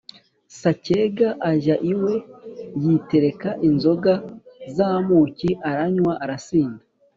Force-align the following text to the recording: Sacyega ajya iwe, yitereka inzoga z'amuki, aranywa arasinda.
Sacyega 0.59 1.27
ajya 1.51 1.75
iwe, 1.91 2.13
yitereka 2.83 3.49
inzoga 3.67 4.13
z'amuki, 4.75 5.49
aranywa 5.69 6.13
arasinda. 6.23 6.83